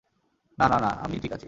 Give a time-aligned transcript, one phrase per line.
[0.57, 1.39] না, না, না, আমি ঠিক আছি।